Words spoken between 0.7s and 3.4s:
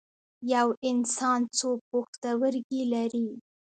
انسان څو پښتورګي لري